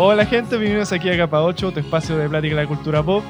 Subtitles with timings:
[0.00, 3.24] Hola gente, bienvenidos aquí a Capa 8, tu espacio de plática de la cultura pop.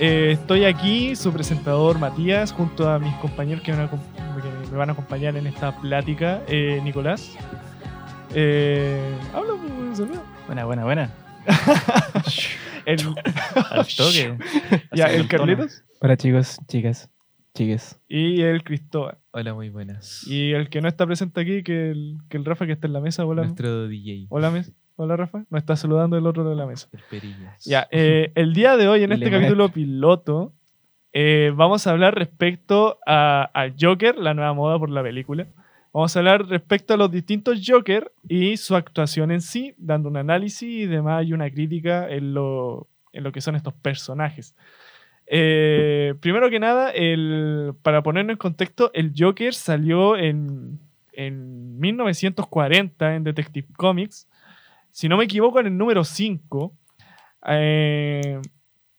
[0.00, 4.70] Eh, estoy aquí, su presentador Matías, junto a mis compañeros que, van a acom- que
[4.70, 7.36] me van a acompañar en esta plática, eh, Nicolás.
[8.34, 9.00] Eh,
[9.32, 9.52] habla,
[9.96, 10.00] pues.
[10.46, 11.10] Buena, buena, buena.
[12.84, 13.00] El,
[13.70, 14.38] Al toque.
[14.94, 15.28] ya, el.
[15.28, 17.10] Carlitos Hola chicos, chicas,
[17.54, 18.00] chiques.
[18.08, 19.18] y el Cristóbal.
[19.30, 20.24] Hola, muy buenas.
[20.26, 22.94] Y el que no está presente aquí, que el, que el Rafa que está en
[22.94, 23.26] la mesa.
[23.26, 25.44] Hola, Nuestro DJ, hola, mes- hola Rafa.
[25.48, 26.88] Nos está saludando del otro lado de la mesa.
[27.10, 27.64] el.
[27.64, 30.52] Ya, eh, el día de hoy, en este capítulo piloto,
[31.12, 35.46] eh, vamos a hablar respecto a, a Joker, la nueva moda por la película.
[35.92, 40.16] Vamos a hablar respecto a los distintos Joker y su actuación en sí, dando un
[40.16, 44.54] análisis y demás y una crítica en lo, en lo que son estos personajes.
[45.26, 50.78] Eh, primero que nada, el, para ponernos en contexto, el Joker salió en,
[51.12, 54.26] en 1940 en Detective Comics.
[54.90, 56.72] Si no me equivoco, en el número 5.
[57.48, 58.40] Eh,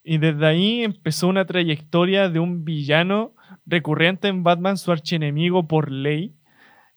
[0.03, 3.33] y desde ahí empezó una trayectoria de un villano
[3.65, 6.33] recurrente en Batman, su archienemigo por ley.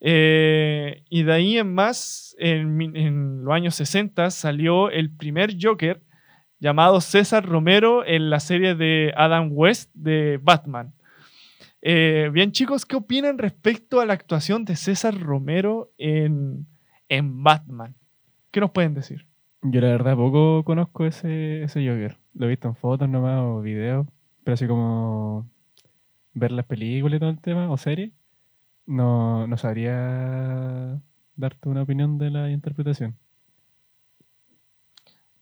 [0.00, 6.02] Eh, y de ahí en más, en, los años 60, salió el primer Joker
[6.58, 10.94] llamado César Romero en la serie de Adam West de Batman.
[11.82, 16.66] Eh, bien, chicos, ¿qué opinan respecto a la actuación de César Romero en,
[17.08, 17.96] en Batman?
[18.52, 19.26] ¿Qué nos pueden decir?
[19.62, 22.18] Yo la verdad poco conozco ese, ese Joker.
[22.34, 24.06] Lo he visto en fotos nomás o videos,
[24.44, 25.48] pero así como
[26.34, 28.12] ver las películas y todo el tema o series,
[28.84, 31.00] no, no sabría
[31.34, 33.16] darte una opinión de la interpretación.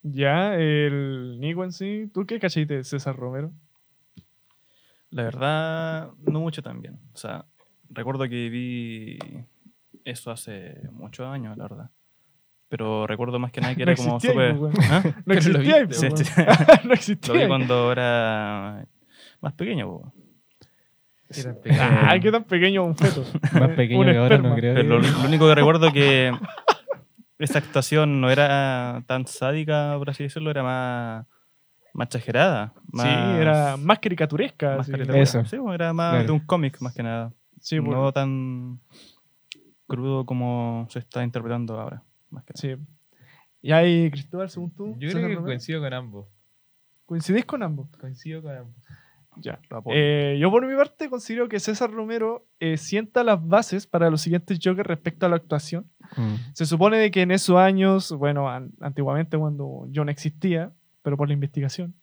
[0.03, 3.53] Ya, el Nico en sí, ¿tú qué cachaste de César Romero?
[5.11, 7.00] La verdad, no mucho también.
[7.12, 7.44] O sea,
[7.88, 9.19] recuerdo que vi
[10.05, 11.91] eso hace muchos años, la verdad.
[12.70, 14.56] Pero recuerdo más que nada que No era como súper.
[14.56, 15.03] pues, ¿Ah?
[15.04, 16.42] No lo existía, viste, pues, Sí, sí.
[16.88, 17.34] no existía.
[17.34, 18.86] Lo vi cuando era
[19.42, 19.86] más pequeño.
[19.88, 20.12] po.
[21.36, 21.78] Era pequeño.
[21.82, 23.25] Ah, qué tan pequeño un feto.
[23.53, 24.75] Más pequeño Un que ahora no creo.
[24.75, 26.32] Pero lo, lo único que recuerdo que
[27.38, 31.26] esa actuación no era tan sádica, por así decirlo, era más,
[31.94, 32.72] más exagerada.
[32.92, 34.76] Más, Sí, era más caricaturesca.
[34.78, 34.92] más sí.
[35.14, 35.44] Eso.
[35.44, 36.26] Sí, pues, era más Claro.
[36.26, 37.32] de un cómic más que nada.
[37.60, 38.81] Sí, pues, no tan
[39.87, 42.02] crudo como se está interpretando ahora.
[42.30, 42.76] Más que nada.
[42.76, 42.82] sí.
[43.62, 46.26] Y ahí, Cristóbal, según tú, Yo creo que Romero, coincido con ambos.
[47.04, 47.88] ¿coincidís con ambos?
[47.98, 48.74] Coincido con ambos.
[49.36, 49.60] Ya.
[49.92, 54.22] Eh, yo por mi parte considero que César Romero eh, sienta las bases para los
[54.22, 55.86] siguientes Joker respecto a la actuación.
[56.16, 56.34] Mm.
[56.54, 61.16] Se supone de que en esos años, bueno, an- antiguamente cuando yo no existía, pero
[61.16, 61.94] por la investigación,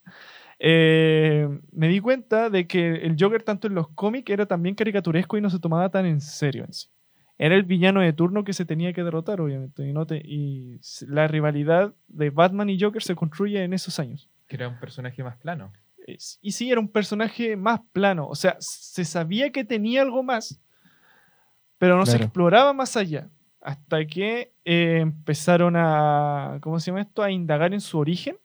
[0.60, 5.38] eh, me di cuenta de que el Joker tanto en los cómics era también caricaturesco
[5.38, 6.88] y no se tomaba tan en serio en sí.
[7.40, 9.88] Era el villano de turno que se tenía que derrotar, obviamente.
[9.88, 14.28] Y, no te- y la rivalidad de Batman y Joker se construye en esos años.
[14.48, 15.72] Que era un personaje más plano.
[16.42, 18.28] Y sí, era un personaje más plano.
[18.28, 20.60] O sea, se sabía que tenía algo más,
[21.78, 23.28] pero no se exploraba más allá.
[23.62, 27.22] Hasta que eh, empezaron a, ¿cómo se llama esto?
[27.22, 28.38] A indagar en su origen.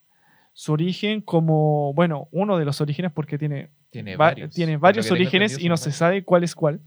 [0.54, 4.52] Su origen como, bueno, uno de los orígenes porque tiene, Tiene va- varios.
[4.54, 6.80] tiene varios orígenes y no se sabe cuál es cuál.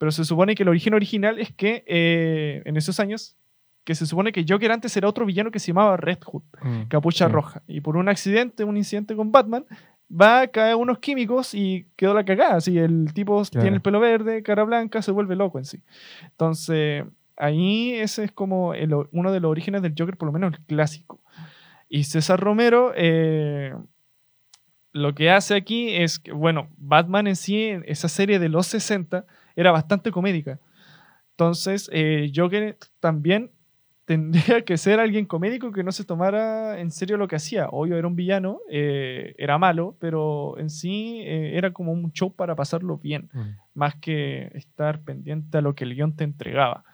[0.00, 3.36] Pero se supone que el origen original es que eh, en esos años,
[3.84, 6.82] que se supone que Joker antes era otro villano que se llamaba Red Hood Mm.
[6.88, 7.32] capucha Sí.
[7.32, 7.62] roja.
[7.68, 9.66] Y por un accidente, un incidente con Batman,
[10.10, 12.56] va a caer unos químicos y quedó la cagada.
[12.56, 13.62] Así el tipo Claro.
[13.62, 15.82] tiene el pelo verde, cara blanca, se vuelve loco en sí.
[16.24, 17.04] Entonces,
[17.36, 20.60] ahí ese es como el uno de los orígenes del Joker, por lo menos el
[20.64, 21.20] clásico.
[21.90, 23.74] Y César Romero, eh,
[24.92, 29.24] lo que hace aquí es que, bueno, Batman en sí, esa serie de los 60,
[29.56, 30.58] era bastante comédica.
[31.32, 33.50] Entonces, eh, Joker también
[34.04, 37.68] tendría que ser alguien comédico que no se tomara en serio lo que hacía.
[37.68, 42.34] Obvio, era un villano, eh, era malo, pero en sí eh, era como un show
[42.34, 43.40] para pasarlo bien, Mm.
[43.74, 46.84] más que estar pendiente a lo que el guion te entregaba.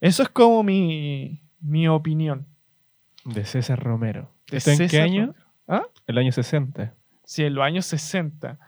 [0.00, 2.46] Eso es como mi, mi opinión.
[3.24, 4.30] De César Romero.
[4.50, 5.26] de ¿Esto en qué año?
[5.26, 5.43] Romero.
[5.66, 5.82] ¿Ah?
[6.06, 6.94] El año 60.
[7.24, 8.58] Sí, en los años 60.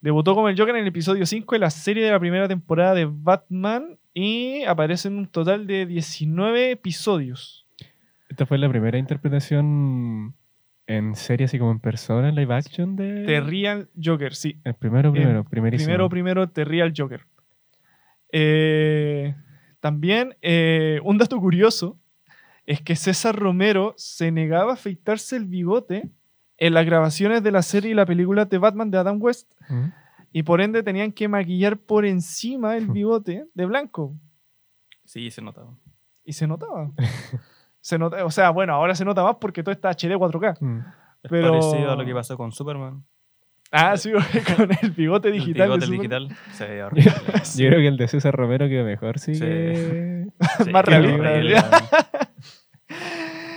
[0.00, 2.94] Debutó como el Joker en el episodio 5 de la serie de la primera temporada
[2.94, 7.66] de Batman y aparece en un total de 19 episodios.
[8.28, 10.34] Esta fue la primera interpretación
[10.86, 13.24] en serie, así como en persona, en live action de...
[13.24, 14.56] The Real Joker, sí.
[14.64, 15.86] El primero, primero, Eh, primerísimo.
[15.86, 17.26] Primero, primero, The Real Joker.
[18.32, 19.34] Eh,
[19.80, 21.98] también, eh, un dato curioso
[22.66, 26.10] es que César Romero se negaba a afeitarse el bigote
[26.60, 29.86] en las grabaciones de la serie y la película de Batman de Adam West Mm.
[30.32, 34.14] y por ende tenían que maquillar por encima el bigote de blanco
[35.04, 35.74] Sí, se notaba.
[36.24, 36.92] y se notaba.
[37.80, 40.58] Se nota, o sea, bueno, ahora se nota más porque todo está HD 4K.
[40.60, 40.78] Mm.
[41.22, 43.04] Es Pero- parecido a lo que pasó con Superman.
[43.72, 44.10] Ah, sí,
[44.56, 45.62] con el bigote digital.
[45.72, 47.12] El bigote digital se veía horrible.
[47.56, 49.40] Yo creo que el de César Romero quedó mejor, sí, Sí.
[49.40, 50.26] que...
[50.64, 51.16] Sí, Más realista.
[51.30, 51.56] horrible.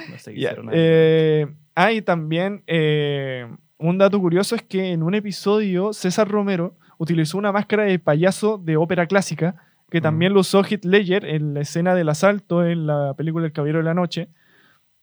[0.10, 0.76] No sé qué Ya, hicieron ahí.
[0.78, 3.48] eh, ah, y también eh,
[3.78, 8.58] un dato curioso es que en un episodio César Romero utilizó una máscara de payaso
[8.58, 9.56] de ópera clásica,
[9.90, 13.52] que también lo usó Heath Ledger en la escena del asalto en la película El
[13.52, 14.30] Caballero de la Noche,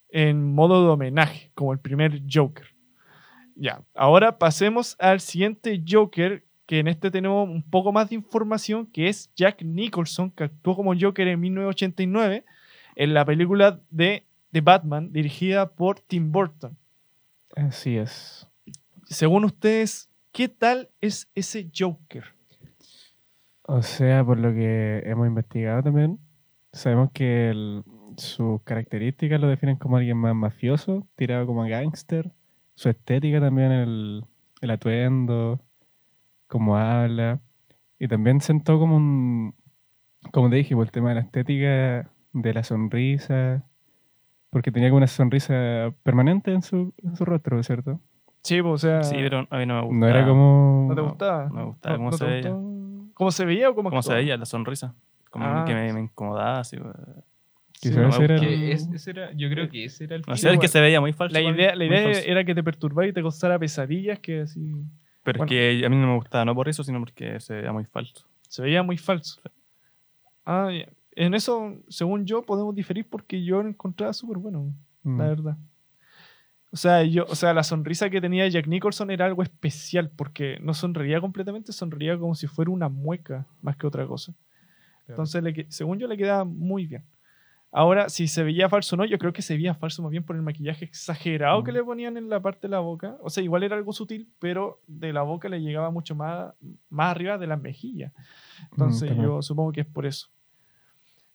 [0.08, 2.66] en modo de homenaje, como el primer Joker.
[3.54, 8.86] Ya, ahora pasemos al siguiente Joker, que en este tenemos un poco más de información,
[8.86, 12.44] que es Jack Nicholson, que actuó como Joker en 1989
[12.96, 16.76] en la película de The Batman, dirigida por Tim Burton.
[17.56, 18.48] Así es.
[19.06, 22.24] Según ustedes, ¿qué tal es ese Joker?
[23.62, 26.18] O sea, por lo que hemos investigado también,
[26.72, 27.84] sabemos que el-
[28.16, 32.32] sus características lo definen como alguien más mafioso, tirado como gángster.
[32.74, 34.24] Su estética también, el,
[34.60, 35.60] el atuendo,
[36.48, 37.40] cómo habla.
[37.98, 39.54] Y también sentó como un,
[40.32, 43.64] como te dije, por el tema de la estética, de la sonrisa,
[44.50, 48.00] porque tenía como una sonrisa permanente en su, en su rostro, ¿cierto?
[48.42, 49.96] Sí, pues, o sea, Sí, pero a mí no me gusta.
[49.98, 50.86] No era como...
[50.88, 51.44] ¿no te gustaba?
[51.48, 52.50] no me gustaba cómo ¿No se veía.
[52.50, 53.12] gustó?
[53.14, 54.94] ¿Cómo se veía o cómo ¿Cómo se veía la sonrisa?
[55.30, 55.64] Como Ah.
[55.66, 56.60] que me, me incomodaba.
[56.60, 56.76] Así,
[57.72, 60.16] Quizás no me ese era el- Que es- ese era, yo creo que ese era
[60.16, 61.32] el no sé, es que se veía muy falso.
[61.34, 62.20] La idea, la idea falso.
[62.26, 64.72] era que te perturbara y te causara pesadillas, que así
[65.22, 65.44] Pero bueno.
[65.44, 67.84] es que a mí no me gustaba, no por eso, sino porque se veía muy
[67.84, 68.26] falso.
[68.48, 69.40] se veía muy falso.
[70.44, 70.86] Ah, ya.
[71.26, 74.72] En eso, según yo, podemos diferir porque yo lo encontraba súper bueno,
[75.02, 75.18] Mm.
[75.18, 75.56] la verdad.
[76.72, 80.58] O sea, yo, o sea, la sonrisa que tenía Jack Nicholson era algo especial porque
[80.62, 84.34] no sonreía completamente, sonreía como si fuera una mueca más que otra cosa.
[85.08, 87.04] Entonces, le según yo, le quedaba muy bien.
[87.72, 90.22] Ahora, si se veía falso o no, yo creo que se veía falso más bien
[90.24, 91.74] por el maquillaje exagerado que Mm.
[91.74, 93.16] le ponían en la parte de la boca.
[93.22, 96.52] O sea, igual era algo sutil, pero de la boca le llegaba mucho más,
[96.88, 98.12] más arriba de las mejillas.
[98.72, 99.28] Entonces, también.
[99.28, 100.28] yo supongo que es por eso.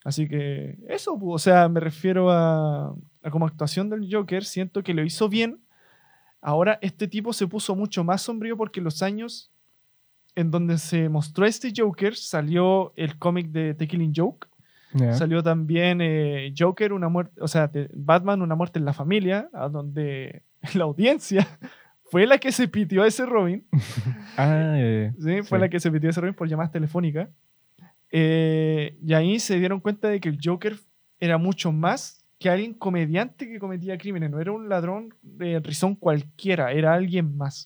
[0.06, 4.94] Así que eso, o sea, me refiero a, a como actuación del Joker, siento que
[4.94, 5.60] lo hizo bien.
[6.42, 9.52] Ahora este tipo se puso mucho más sombrío porque los años
[10.36, 14.48] en donde se mostró este Joker salió el cómic de The Killing Joke,
[15.14, 19.68] salió también eh, Joker, una muerte, o sea, Batman, una muerte en la familia, a
[19.70, 20.44] donde
[20.76, 21.48] la audiencia
[22.04, 23.66] fue la que se pitió a ese Robin.
[24.38, 25.44] Ah, eh, ¿sí?
[25.44, 27.30] Fue la que se metió ese Robin por llamadas telefónicas.
[28.18, 30.78] Eh, y ahí se dieron cuenta de que el Joker
[31.20, 34.32] era mucho más que alguien comediante que cometía crímenes.
[34.32, 37.66] No era un ladrón de rizón cualquiera, era alguien más.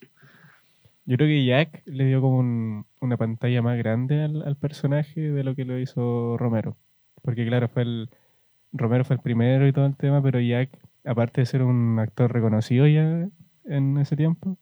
[1.05, 5.21] Yo creo que Jack le dio como un- una pantalla más grande al, al personaje
[5.21, 6.77] de lo que lo hizo Romero.
[7.21, 8.09] Porque claro, fue el
[8.71, 10.69] Romero fue el primero y todo el tema, pero Jack,
[11.05, 13.27] aparte de ser un actor reconocido ya
[13.65, 14.57] en ese tiempo,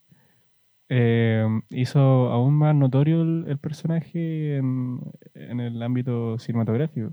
[0.89, 1.99] eh, hizo
[2.31, 4.99] aún más notorio el, el personaje en,
[5.33, 7.11] en el ámbito cinematográfico.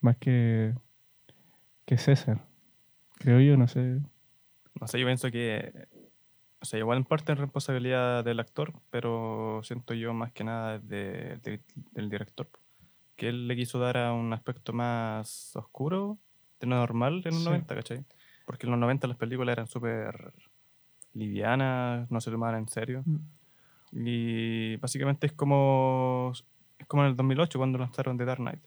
[0.00, 0.74] Más que,
[1.84, 2.46] que César.
[3.18, 4.00] Creo yo, no sé.
[4.80, 5.72] No sé, yo pienso que.
[6.60, 10.78] O sea, igual en parte es responsabilidad del actor, pero siento yo más que nada
[10.80, 11.60] de- de-
[11.92, 12.48] del director.
[13.16, 16.18] Que él le quiso dar a un aspecto más oscuro
[16.60, 17.44] de lo normal en los Sí.
[17.48, 18.04] 90, ¿cachai?
[18.44, 20.32] Porque en los 90 las películas eran súper
[21.18, 23.02] livianas, no se tomaban en serio.
[23.04, 23.16] Mm.
[23.92, 26.32] Y básicamente es como,
[26.78, 28.60] es como en el 2008 cuando lanzaron The Dark Knight.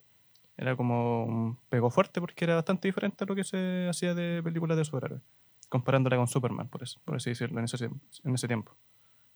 [0.57, 4.41] Era como un pegó fuerte porque era bastante diferente a lo que se hacía de
[4.43, 5.23] películas de superhéroes,
[5.69, 8.75] comparándola con Superman, por, eso, por así decirlo, en ese, en ese tiempo.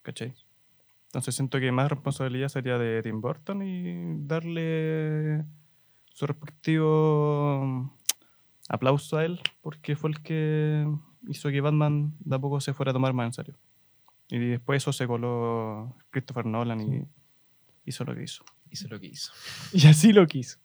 [0.02, 0.36] ¿Cachai?
[1.08, 5.46] Entonces siento que más responsabilidad sería de Tim Burton y darle
[6.08, 7.90] su respectivo
[8.70, 10.86] aplauso a él porque fue el que
[11.28, 13.56] hizo que Batman de a poco se fuera a tomar más en serio.
[14.30, 17.04] Y después eso se coló Christopher Nolan y
[17.86, 18.44] hizo lo que hizo.
[18.72, 19.32] Hizo lo que hizo.
[19.74, 20.58] Y así lo quiso.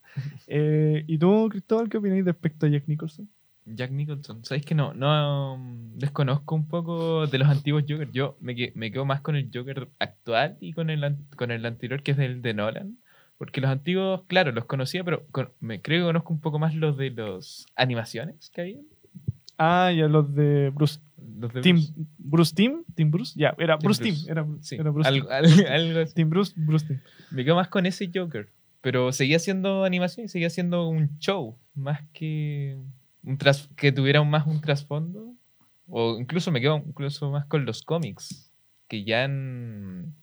[0.46, 3.28] Eh, ¿Y tú, Cristóbal, qué opináis respecto a Jack Nicholson?
[3.66, 4.44] Jack Nicholson.
[4.44, 4.94] ¿Sabes que no?
[4.94, 8.10] No mm, desconozco un poco de los antiguos Joker.
[8.10, 11.64] Yo me, que- me quedo más con el Joker actual y con el, con el
[11.66, 12.98] anterior, que es el de Nolan.
[13.38, 16.74] Porque los antiguos, claro, los conocía, pero con- me creo que conozco un poco más
[16.74, 18.78] los de las animaciones que había.
[19.62, 21.00] Ah, ya los de Bruce
[21.38, 21.76] Los de Tim.
[21.76, 21.92] Bruce.
[22.18, 22.84] Bruce Tim.
[22.94, 23.32] Tim Bruce.
[23.38, 24.02] Ya, era Tim Bruce.
[24.02, 24.30] Bruce.
[24.30, 26.14] Era, Sí, era Bruce algo, así.
[26.14, 27.00] Tim Bruce, Bruce Tim.
[27.30, 28.48] Me quedo más con ese Joker.
[28.80, 31.56] Pero seguía haciendo animación y seguía haciendo un show.
[31.74, 32.78] Más que
[33.22, 35.34] un tras- que tuviera más un trasfondo.
[35.88, 38.50] O incluso me quedo incluso más con los cómics.
[38.88, 40.14] Que ya en.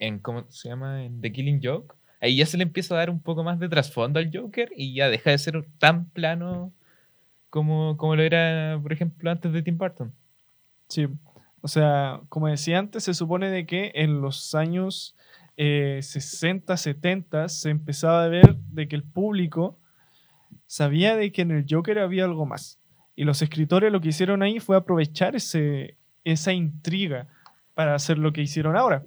[0.00, 1.04] en ¿Cómo se llama?
[1.04, 1.94] En The Killing Joke.
[2.20, 4.70] Ahí ya se le empieza a dar un poco más de trasfondo al Joker.
[4.76, 6.72] Y ya deja de ser tan plano
[7.50, 10.14] como, como lo era, por ejemplo, antes de Tim Burton.
[10.88, 11.08] Sí.
[11.60, 15.16] O sea, como decía antes, se supone de que en los años
[15.56, 19.78] eh, 60, 70 se empezaba a ver de que el público
[20.66, 22.78] sabía de que en el Joker había algo más.
[23.14, 27.28] Y los escritores lo que hicieron ahí fue aprovechar ese, esa intriga
[27.74, 29.02] para hacer lo que hicieron ahora.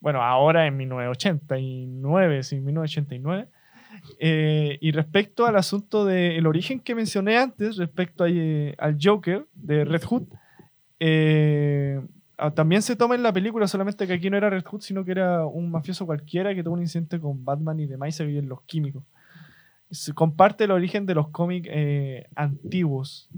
[0.00, 3.48] Bueno, ahora en 1989, sí, 1989.
[4.18, 9.46] Eh, y respecto al asunto del origen que mencioné antes, respecto a, eh, al Joker
[9.54, 10.24] de Red Hood,
[11.00, 12.00] eh,
[12.54, 15.12] también se toma en la película, solamente que aquí no era Red Hood, sino que
[15.12, 19.02] era un mafioso cualquiera que tuvo un incidente con Batman y demás y los químicos.
[19.90, 21.68] Se comparte el origen de los cómics
[22.36, 23.28] antiguos.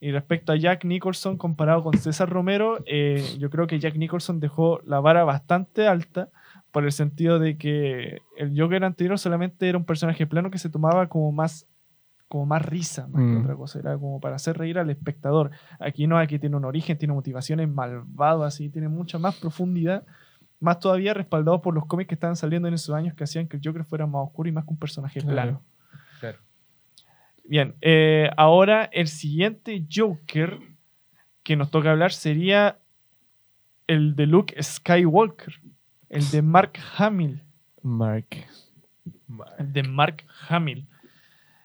[0.00, 4.80] Y respecto a Jack Nicholson comparado con César Romero, yo creo que Jack Nicholson dejó
[4.84, 6.28] la vara bastante alta
[6.72, 10.68] por el sentido de que el Joker anterior solamente era un personaje plano que se
[10.70, 11.66] tomaba como más
[12.28, 13.40] como más risa, más que Mm.
[13.42, 15.50] otra cosa, era como para hacer reír al espectador.
[15.78, 20.06] Aquí no, aquí tiene un origen, tiene motivaciones malvadas, así, tiene mucha más profundidad,
[20.58, 23.58] más todavía respaldado por los cómics que estaban saliendo en esos años que hacían que
[23.58, 25.34] el Joker fuera más oscuro y más que un personaje Claro.
[25.34, 25.62] plano.
[26.20, 26.38] Claro.
[27.44, 30.58] Bien, eh, ahora el siguiente Joker
[31.42, 32.78] que nos toca hablar sería
[33.86, 35.60] el de Luke Skywalker,
[36.12, 37.42] el de Mark Hamill.
[37.82, 38.26] Mark.
[39.58, 40.86] El de Mark Hamill.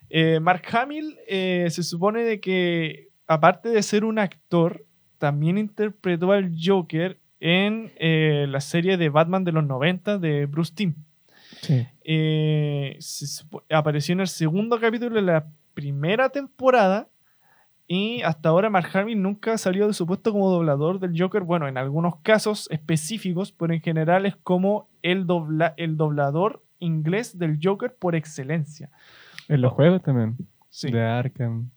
[0.10, 4.86] Eh, Mark Hamill eh, se supone de que, aparte de ser un actor,
[5.18, 10.74] también interpretó al Joker en eh, la serie de Batman de los 90 de Bruce
[10.74, 10.96] Timm.
[11.62, 11.86] Sí.
[13.00, 17.10] Se apareció en el segundo capítulo de la primera temporada
[17.88, 21.44] y hasta ahora Mark Hamill nunca salió de su puesto como doblador del Joker.
[21.44, 27.38] Bueno, en algunos casos específicos, pero en general es como el, dobla el doblador inglés
[27.38, 28.90] del Joker por excelencia.
[29.48, 30.36] En los juegos también.
[30.70, 30.92] Sí.
[30.92, 31.70] De Arkham.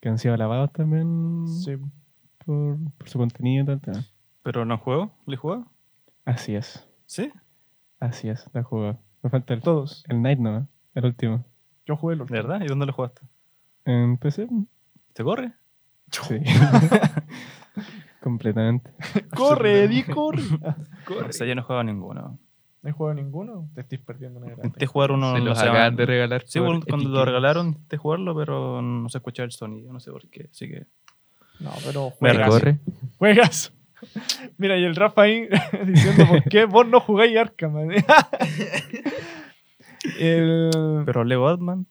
[0.00, 1.76] Que han sido alabados también Sí.
[2.44, 4.04] por, por su contenido y el tema.
[4.42, 5.12] ¿Pero no juego?
[5.26, 5.66] ¿Le juego?
[6.24, 6.86] Así es.
[7.06, 7.30] ¿Sí?
[8.00, 8.98] Así es, la jugado.
[9.22, 10.04] Me falta el, Todos.
[10.08, 11.44] el Night no, el último.
[11.86, 12.36] Yo jugué el ¿De último.
[12.42, 12.60] verdad?
[12.64, 13.22] ¿Y dónde lo jugaste?
[13.84, 14.48] En PC,
[15.12, 15.52] ¿Te corre?
[16.10, 16.38] sí.
[18.22, 18.90] Completamente.
[19.34, 20.42] Corre, Eddie, corre.
[21.28, 22.38] O sea, yo no he jugado ninguno.
[22.80, 23.68] No he jugado ninguno.
[23.74, 25.34] Te estoy perdiendo una gran Intenté jugar uno.
[25.36, 26.44] Se sé, acaban de regalar.
[26.46, 30.28] Sí, cuando lo regalaron intenté jugarlo, pero no se escuchaba el sonido, no sé por
[30.28, 30.48] qué.
[30.52, 30.86] Así que.
[31.58, 32.48] No, pero Me juegas.
[32.48, 32.78] corre.
[33.18, 33.72] Juegas.
[34.56, 35.48] Mira, y el Rafa ahí
[35.86, 37.76] diciendo por qué vos no jugáis Arkham.
[40.18, 40.70] el...
[41.04, 41.86] Pero Lego Batman.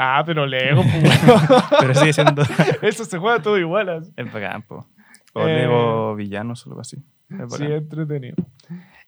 [0.00, 1.62] Ah, pero Lego, pues, bueno.
[1.80, 2.42] pero sigue siendo.
[2.82, 3.88] Eso se juega todo igual.
[3.88, 4.12] así.
[4.16, 4.86] es bacán, po.
[5.34, 6.96] O Eh, Lego Villanos o algo así.
[7.28, 8.36] Es Sí, entretenido.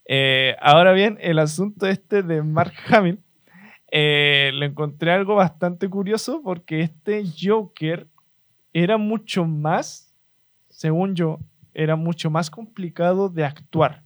[0.06, 3.20] Eh, ahora bien, el asunto este de Mark Hamill,
[3.92, 8.09] eh, le encontré algo bastante curioso porque este Joker
[8.73, 10.12] era mucho más,
[10.68, 11.38] según yo,
[11.73, 14.02] era mucho más complicado de actuar.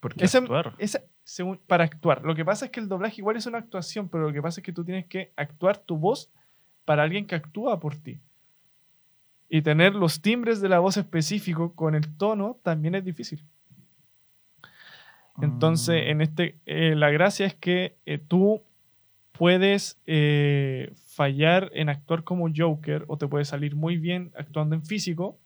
[0.00, 0.74] ¿Por qué actuar?
[0.78, 2.22] Esa- según- para actuar.
[2.22, 4.60] Lo que pasa es que el doblaje igual es una actuación, pero lo que pasa
[4.60, 6.30] es que tú tienes que actuar tu voz
[6.84, 8.20] para alguien que actúa por ti.
[9.48, 13.42] Y tener los timbres de la voz específicos con el tono también es difícil.
[15.40, 16.08] Entonces, Mm.
[16.10, 18.62] en este, eh, la gracia es que eh, tú
[19.32, 24.84] puedes eh, fallar en actuar como Joker o te puede salir muy bien actuando en
[24.84, 25.38] físico,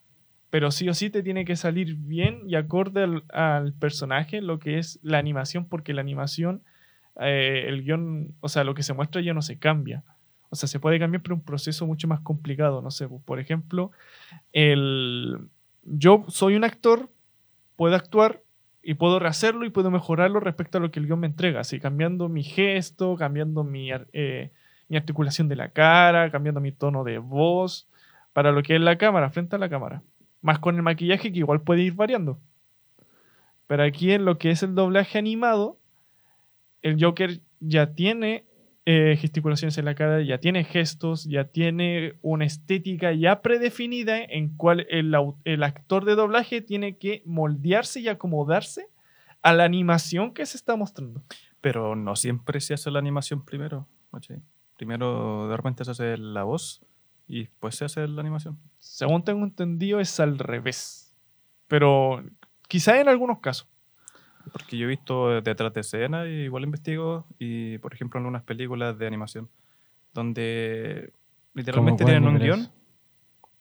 [0.50, 4.78] pero sí o sí te tiene que salir bien y acorde al, personaje lo que
[4.78, 6.62] es la animación, porque la animación,
[7.20, 10.04] eh, el guion, o sea, lo que se muestra ya no se cambia.
[10.50, 12.80] O sea, se puede cambiar, pero un proceso mucho más complicado.
[12.80, 13.90] No sé, por ejemplo,
[14.52, 15.38] el,
[15.84, 17.10] yo soy un actor,
[17.76, 18.40] puedo actuar
[18.82, 21.60] y puedo rehacerlo y puedo mejorarlo respecto a lo que el guion me entrega.
[21.60, 24.50] Así, cambiando mi gesto, cambiando mi, eh,
[24.88, 27.86] mi articulación de la cara, cambiando mi tono de voz,
[28.32, 30.02] para lo que es la cámara, frente a la cámara.
[30.40, 32.38] Más con el maquillaje que igual puede ir variando.
[33.66, 35.78] Pero aquí en lo que es el doblaje animado,
[36.82, 38.44] el Joker ya tiene
[38.86, 44.56] eh, gesticulaciones en la cara, ya tiene gestos, ya tiene una estética ya predefinida en
[44.56, 45.14] cual el,
[45.44, 48.86] el actor de doblaje tiene que moldearse y acomodarse
[49.42, 51.22] a la animación que se está mostrando.
[51.60, 53.86] Pero no siempre se hace la animación primero.
[54.78, 56.80] Primero, de repente se hace la voz
[57.28, 58.58] y después se hace la animación.
[58.78, 61.14] Según tengo entendido, es al revés.
[61.68, 62.24] Pero
[62.66, 63.68] quizá en algunos casos.
[64.52, 68.42] Porque yo he visto detrás de escena y igual investigo, y por ejemplo en unas
[68.44, 69.50] películas de animación,
[70.14, 71.12] donde
[71.54, 72.70] literalmente ¿Cómo tienen un guion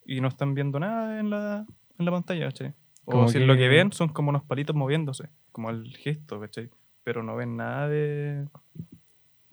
[0.05, 1.65] y no están viendo nada en la,
[1.99, 2.73] en la pantalla, ¿cachai?
[3.03, 6.39] O Como si lo que que- ven son como unos palitos moviéndose, como el gesto,
[6.39, 6.69] ¿cachai?
[7.03, 8.47] Pero no ven nada de...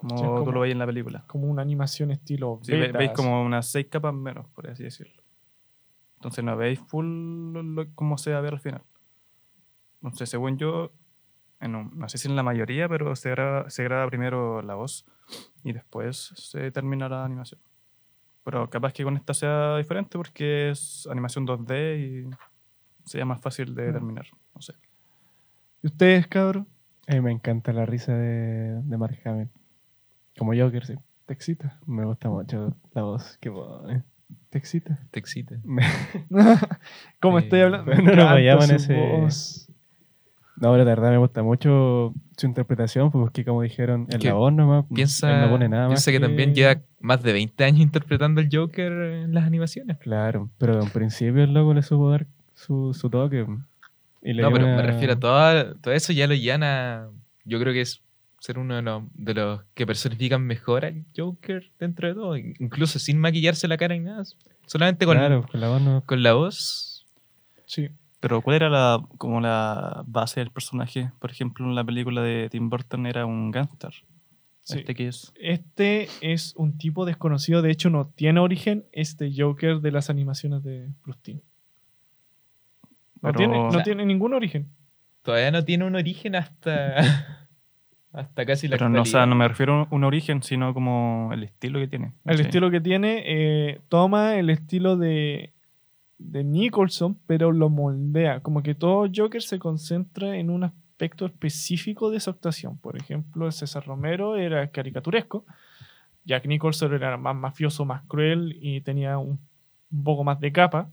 [0.09, 1.25] como, Sí, como- tú lo veis en la película.
[1.27, 3.17] Como una animación estilo Sí, beta, veis así.
[3.17, 5.23] como unas seis capas menos, por así decirlo.
[6.17, 8.83] Entonces no veis full cómo se va a ver al final.
[10.03, 10.93] Entonces, según yo,
[11.61, 14.75] en un- no sé si en la mayoría, pero se graba, se graba primero la
[14.75, 15.05] voz
[15.63, 17.61] y después se termina la animación.
[18.45, 22.31] Pero capaz que con esta sea diferente porque es animación 2D y
[23.09, 23.93] sea más fácil de Mm.
[23.93, 24.27] terminar.
[24.55, 24.75] No sé.
[25.83, 26.27] ¿Y ustedes?
[26.37, 29.51] A mí me encanta la risa de, de Mark Hamill.
[30.39, 30.95] Como Joker, sí.
[31.27, 31.79] ¿Te excita?
[31.87, 34.03] Me gusta mucho la voz que pone.
[34.51, 34.99] ¿Te excita?
[35.11, 35.57] Te excita.
[37.21, 37.87] ¿Cómo Eh, estoy hablando?
[37.93, 39.61] bueno, Me no en su ese- voz.
[40.57, 44.29] No, pero de verdad me gusta mucho su interpretación, pues, porque como dijeron, en que
[44.29, 47.33] la voz nomás, Piensa, él no pone nada piensa más que, también lleva más de
[47.33, 49.99] 20 años interpretando al Joker en las animaciones.
[49.99, 53.45] Claro, pero en principio el loco le supo dar su, su toque.
[54.23, 57.09] Y le No, pero una- me refiero a todo, todo eso ya lo llevan a.
[57.45, 58.04] Yo creo que es
[58.45, 62.99] ser uno de los, de los que personifican mejor al Joker dentro de todo, incluso
[62.99, 64.23] sin maquillarse la cara ni nada.
[64.67, 66.03] Solamente con, Claro, con la voz no...
[66.05, 67.07] con la voz.
[67.65, 67.89] Sí.
[68.21, 71.11] Pero ¿cuál era la, como la base del personaje?
[71.21, 73.95] Por ejemplo, en la película de Tim Burton era un gángster.
[74.61, 74.79] Sí.
[74.81, 75.33] ¿Este qué es?
[75.41, 80.63] Este es un tipo desconocido, de hecho no tiene origen, este Joker de las animaciones
[80.63, 80.91] de
[81.23, 81.41] Timm.
[83.23, 84.69] No, Pero- tiene, no O sea- tiene ningún origen.
[85.23, 87.41] Todavía no tiene un origen hasta.
[88.15, 91.31] hasta casi la Pero no, o sea, no me refiero a un origen, sino como
[91.33, 92.13] el estilo que tiene.
[92.25, 92.43] El Sí.
[92.45, 95.53] estilo que tiene eh, toma el estilo de,
[96.19, 98.41] de Nicholson, pero lo moldea.
[98.41, 102.79] Como que todo Joker se concentra en un aspecto específico de su actuación.
[102.79, 105.45] Por ejemplo, César Romero era caricaturesco.
[106.25, 109.41] Jack Nicholson era más mafioso, más cruel y tenía un,
[109.91, 110.89] un poco más de capa.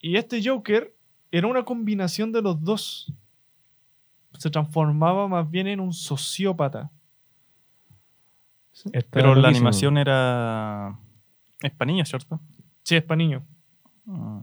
[0.00, 0.92] Y este Joker
[1.30, 3.12] era una combinación de los dos.
[4.38, 6.90] Se transformaba más bien en un sociópata.
[8.92, 10.96] Está Pero la animación era.
[11.60, 12.40] Es para niños, ¿cierto?
[12.84, 13.42] Sí, es para niños.
[14.04, 14.38] Mm.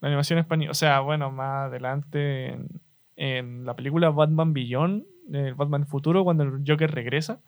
[0.00, 0.70] La animación es para niños.
[0.70, 2.68] O sea, bueno, más adelante en,
[3.16, 7.40] en la película Batman Beyond, el Batman Futuro, cuando el Joker regresa,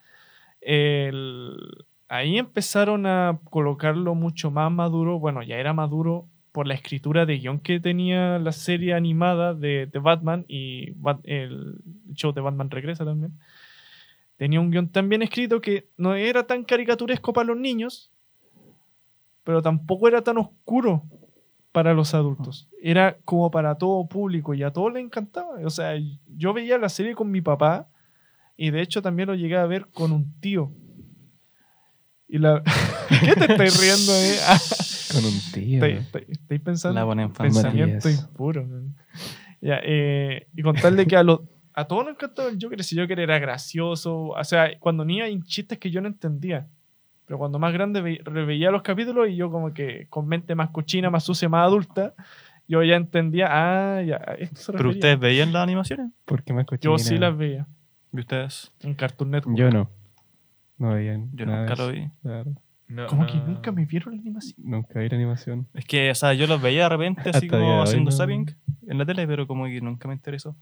[0.61, 1.57] el-
[2.09, 5.19] ahí empezaron a colocarlo mucho más maduro.
[5.21, 9.87] Bueno, ya era maduro por la escritura de guion que tenía la serie animada de,
[9.87, 11.77] de Batman y Bat- el
[12.13, 13.33] show de Batman Regresa también.
[14.37, 18.11] Tenía un guion tan bien escrito que no era tan caricaturesco para los niños,
[19.45, 21.05] pero tampoco era tan oscuro
[21.73, 22.69] para los adultos.
[22.83, 25.57] Era como para todo público y a todos les encantaba.
[25.65, 25.95] O sea,
[26.37, 27.89] yo veía la serie con mi papá
[28.59, 30.71] y de hecho también lo llegué a ver con un tío.
[32.29, 32.63] Y la...
[33.25, 34.37] ¿Qué te estáis riendo ahí?
[34.47, 34.59] Ah,
[35.13, 35.85] Con un tío.
[35.85, 37.63] estáis- estáis pensando La buena infancia.
[37.63, 38.67] pensamiento impuro.
[39.61, 41.41] Ya, eh, y contarle que a, los
[41.75, 42.81] a todos nos encantaba el Joker.
[42.81, 44.29] Ese Joker era gracioso.
[44.29, 46.67] O sea, cuando niño hay chistes que yo no entendía.
[47.27, 50.71] Pero cuando más grande ve- reveía los capítulos y yo como que con mente más
[50.71, 52.15] cochina, más sucia, más adulta,
[52.69, 56.11] yo ya entendía, ah, ya, esto se ¿Pero ustedes veían las animaciones?
[56.25, 56.99] ¿Por qué más Yo cochina?
[56.99, 57.67] sí las veía
[58.13, 58.73] ¿Y ustedes?
[58.81, 59.57] en Cartoon Network.
[59.57, 59.89] Yo no.
[60.79, 62.11] No veía Yo nunca lo eso, vi.
[62.23, 62.53] la verdad.
[62.93, 63.29] No, Como no.
[63.29, 64.57] que nunca me vieron la animación.
[64.69, 65.67] Nunca vi la animación.
[65.75, 68.55] Es que, o sea, yo los veía de repente así como haciendo no- zapping
[68.87, 70.57] en la tele, pero como que nunca me interesó.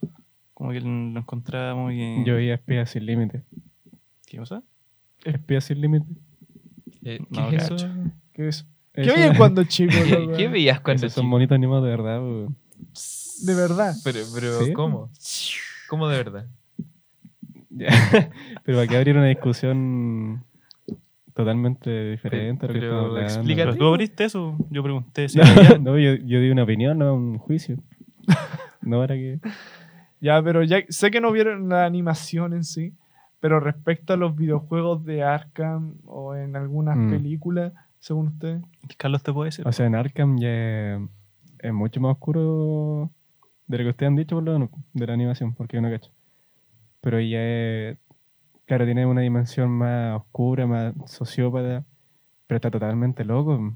[0.55, 0.89] Como que lo
[1.19, 2.23] encontraba muy...
[2.25, 3.43] Yo veía Espías sin Límite.
[4.27, 4.63] ¿Qué cosa?
[5.25, 6.07] Espías sin Límite.
[7.03, 7.77] Eh, ¿Qué No, es eso?
[8.33, 8.67] ¿Qué es?
[8.93, 9.93] ¿Qué veían cuando chico?
[10.37, 11.31] ¿Qué, veías cuando Esos son chico?
[11.33, 12.21] bonitos animados de verdad.
[12.21, 12.57] weón.
[13.47, 13.95] De verdad.
[14.05, 14.73] Pero, pero ¿Sí?
[14.75, 15.11] ¿cómo?
[15.89, 16.47] ¿Cómo de verdad?
[17.71, 17.89] Ya.
[18.65, 20.45] Pero que abrir una discusión
[21.35, 23.35] totalmente diferente a lo que Pero estamos hablando.
[23.35, 23.67] explícate.
[23.73, 24.57] ¿Pero tú abriste eso?
[24.71, 25.39] Yo pregunté si...
[25.79, 27.77] No, no, yo, yo di una opinión, no un juicio.
[28.83, 29.39] No para que.
[30.23, 32.95] Ya, pero ya sé que no vieron la animación en sí,
[33.41, 37.11] pero respecto a los videojuegos de Arkham o en algunas Mm.
[37.11, 38.63] películas, según ustedes.
[38.97, 39.69] Carlos te puede decir.
[39.69, 40.49] O sea, en Arkham ya
[40.97, 41.01] es,
[41.59, 43.11] es mucho más oscuro
[43.67, 45.91] de lo que ustedes han dicho, por lo menos, de la animación, porque yo no
[45.91, 46.11] cacho.
[47.03, 47.99] Pero ya es.
[48.71, 51.85] Claro, tiene una dimensión más oscura, más sociópata,
[52.47, 53.75] pero está totalmente loco.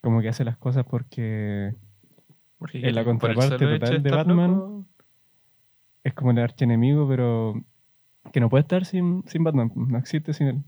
[0.00, 1.74] Como que hace las cosas porque
[2.58, 4.86] Porque en la contraparte total de Batman loco,
[6.04, 7.60] es como el archienemigo, pero
[8.32, 10.62] que no puede estar sin, sin Batman, no existe sin él.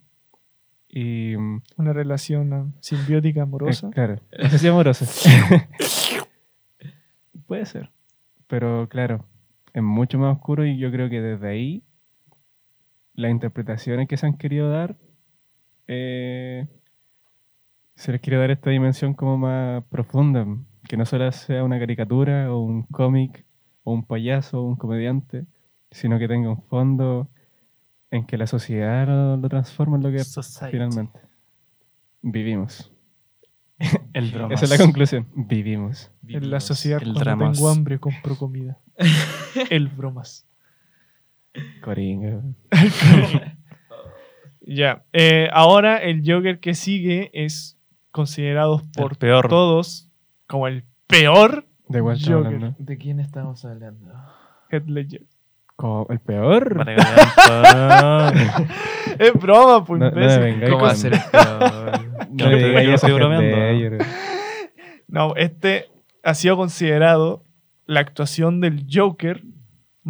[0.88, 1.36] Y
[1.76, 3.90] Una relación simbiótica eh, amorosa.
[3.90, 5.06] claro, no sé si amorosa.
[7.46, 7.92] puede ser,
[8.48, 9.24] pero claro,
[9.72, 11.84] es mucho más oscuro y yo creo que desde ahí
[13.20, 14.96] las interpretaciones que se han querido dar
[15.88, 16.66] eh,
[17.94, 20.46] se les quiere dar esta dimensión como más profunda,
[20.88, 23.44] que no solo sea una caricatura o un cómic
[23.84, 25.46] o un payaso o un comediante,
[25.90, 27.28] sino que tenga un fondo
[28.10, 30.72] en que la sociedad lo, lo transforma en lo que es Society.
[30.72, 31.20] finalmente.
[32.22, 32.92] Vivimos.
[34.12, 34.34] El.
[34.50, 35.26] Esa es la conclusión.
[35.34, 36.10] Vivimos.
[36.28, 36.64] En la Vivimos.
[36.64, 37.56] sociedad, el cuando dramas.
[37.56, 38.78] tengo hambre, compro comida.
[39.70, 40.46] El bromas.
[41.82, 42.40] Coringa.
[44.62, 45.02] Ya.
[45.12, 47.76] eh, ahora el Joker que sigue es
[48.12, 49.48] considerado por peor.
[49.48, 50.08] todos
[50.46, 52.00] como el peor De
[52.34, 52.54] Joker.
[52.54, 52.76] hablando.
[52.78, 54.12] ¿De quién estamos hablando?
[54.70, 55.22] Heath Ledger.
[55.76, 56.86] Como el peor.
[59.18, 60.00] Es broma, pues.
[60.00, 60.86] No- no ¿Cómo
[62.94, 63.56] estoy a bromeando.
[63.56, 63.98] Ledger.
[65.08, 65.86] No, este
[66.22, 67.44] ha sido considerado
[67.86, 69.42] la actuación del Joker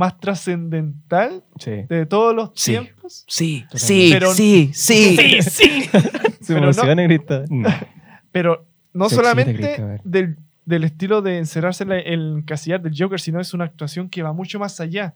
[0.00, 1.82] más trascendental Sí.
[1.88, 2.72] de todos los Sí.
[2.72, 3.24] tiempos.
[3.28, 5.16] Sí, sí, Pero- sí, sí.
[5.16, 5.82] Sí, sí.
[6.40, 7.44] Se Pero no- emociona grita.
[7.50, 7.68] No.
[8.32, 13.20] Pero no Se excita solamente del, del estilo de encerrarse en el encasillar del Joker,
[13.20, 15.14] sino es una actuación que va mucho más allá.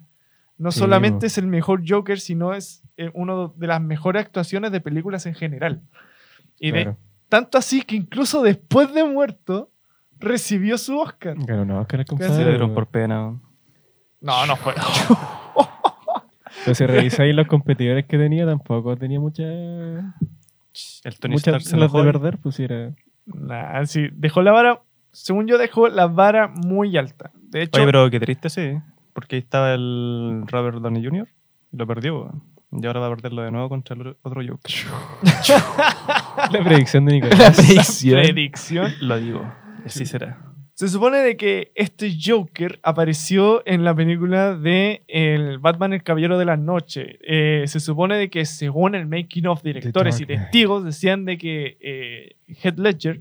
[0.59, 4.70] No Sí, solamente es el mejor Joker, sino es eh, una de las mejores actuaciones
[4.70, 5.81] de películas en general.
[6.61, 6.97] Y de- Claro.
[7.29, 9.70] tanto así que incluso después de muerto
[10.20, 11.37] recibió su Oscar.
[11.38, 12.44] Ganó un Oscar compadre.
[12.44, 13.40] le dieron por pena.
[14.24, 14.72] No, no fue.
[16.64, 19.42] Pero si revisáis los competidores que tenía, tampoco tenía mucha.
[19.44, 22.94] El Tony Muchas Stark se las de perder, pues sí era.
[23.26, 24.80] Nah, sí, dejó la vara,
[25.12, 27.32] según yo, dejó la vara muy alta.
[27.34, 28.78] De hecho, Oye, pero qué triste, sí.
[29.12, 31.28] Porque ahí estaba el Robert Downey Jr.
[31.72, 32.32] y lo perdió.
[32.72, 34.74] Y ahora va a perderlo de nuevo contra el otro Joker.
[36.50, 37.56] La predicción de La Nicolás.
[37.56, 38.22] predicción.
[38.22, 38.92] predicción.
[39.00, 39.52] Lo digo.
[39.84, 40.54] Así será.
[40.74, 46.37] Se supone de que este Joker apareció en la película de el Batman el Caballero
[46.37, 47.18] de la Noche.
[47.22, 51.78] Eh, se supone de que según el making of directores y testigos decían de que
[51.80, 53.20] eh, Heath Ledger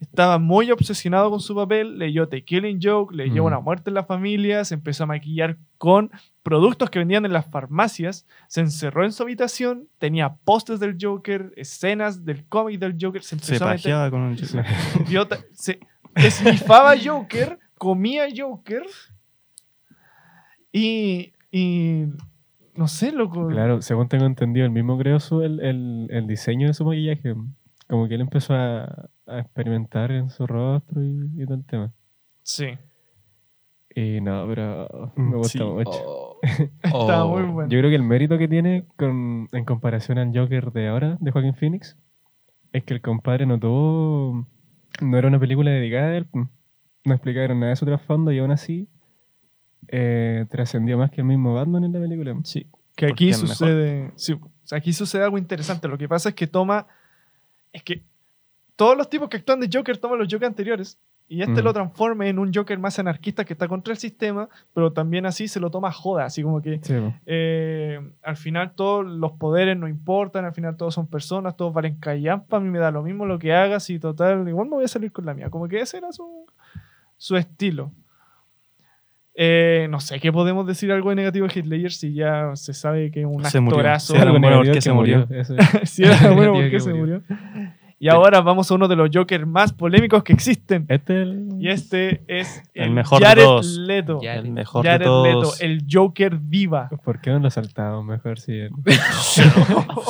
[0.00, 3.46] estaba muy obsesionado con su papel, leyó The Killing Joke, leyó Mm.
[3.46, 6.10] Una muerte en la familia, se empezó a maquillar con
[6.42, 11.52] productos que vendían en las farmacias, se encerró en su habitación, tenía pósters del Joker,
[11.56, 14.64] escenas del cómic del Joker, se Se empezó a meter pajeaba con el Joker.
[15.06, 15.38] idiota.
[15.52, 15.80] Se
[16.16, 18.82] esnifaba Joker, comía Joker
[20.72, 22.04] y, y
[22.74, 23.48] no sé, loco.
[23.48, 27.34] Claro, según tengo entendido, el mismo creó su, el, el, el diseño de su maquillaje.
[27.88, 31.92] Como que él empezó a, a experimentar en su rostro y, y todo el tema.
[32.42, 32.66] Sí,
[33.94, 35.64] Y no, pero Mm, me gusta sí.
[35.64, 35.90] mucho.
[36.04, 36.40] Oh.
[36.92, 37.28] Oh.
[37.28, 37.70] muy bueno.
[37.70, 41.30] Yo creo que el mérito que tiene con, en comparación al Joker de ahora, de
[41.30, 41.96] Joaquín Phoenix,
[42.72, 44.46] es que el compadre no tuvo.
[45.00, 46.26] No era una película dedicada a él.
[46.32, 46.42] mm.
[47.04, 48.88] No explicaron nada de su trasfondo y aún así
[49.88, 52.34] eh, trascendió más que el mismo Batman en la película.
[52.44, 54.12] Sí, que aquí sucede.
[54.16, 54.34] sí,
[54.70, 55.88] aquí sucede algo interesante.
[55.88, 56.86] Lo que pasa es que toma.
[57.72, 58.02] Es que
[58.76, 60.98] todos los tipos que actúan de Joker toman los Joker anteriores.
[61.26, 61.62] Y este Ujú.
[61.62, 65.48] lo transforma en un Joker más anarquista que está contra el sistema, pero también así
[65.48, 69.88] se lo toma joda, así como que Sí, eh, al final todos los poderes no
[69.88, 73.24] importan, al final todos son personas, todos valen callampa, a mí me da lo mismo
[73.24, 75.48] lo que hagas y total, igual me voy a salir con la mía.
[75.48, 76.46] Como que ese era su,
[77.16, 77.90] su estilo.
[79.36, 83.10] Eh, no sé, ¿qué podemos decir algo de negativo de Ledger si ya se sabe
[83.10, 83.78] que es un Se murió.
[83.78, 84.12] actorazo?
[84.12, 85.26] Sí, era Algo bueno porque se murió.
[85.30, 85.54] eso.
[85.84, 87.22] si era bueno, Negativo ¿por qué que se murió.
[87.26, 87.36] murió?
[87.98, 90.84] Y ahora vamos a uno de los Jokers más polémicos que existen.
[90.88, 91.48] Este es el...
[91.58, 93.66] Y este es El mejor de Jared todos.
[93.78, 94.20] Leto.
[94.22, 94.44] Jared.
[94.44, 95.60] El mejor Jared de todos.
[95.60, 96.88] Leto, el Joker viva.
[97.04, 98.70] ¿Por qué no lo saltamos mejor si él-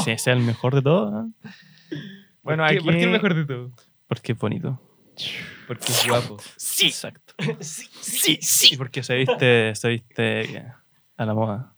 [0.02, 1.96] Si ese es el mejor de todos, ¿eh?
[2.42, 2.84] Bueno, ¿Por qué, aquí...
[2.84, 3.70] ¿Por qué el mejor de todo?
[4.06, 4.80] porque es bonito.
[5.68, 6.36] Porque es guapo.
[6.56, 6.86] Sí.
[6.86, 7.34] Exacto.
[7.60, 8.74] Sí, sí, sí.
[8.74, 10.64] Y porque se viste, se viste
[11.16, 11.73] a la moda.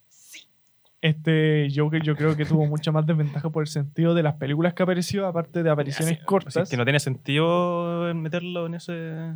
[1.02, 4.72] Este Joker yo creo que tuvo mucha más desventaja por el sentido de las películas
[4.74, 6.56] que apareció, aparte de apariciones Así- cortas.
[6.56, 9.34] así que no tiene sentido meterlo en ese